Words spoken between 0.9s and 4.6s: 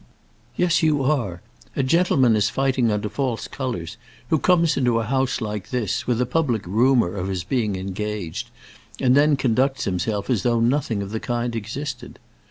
are. A gentleman is fighting under false colours who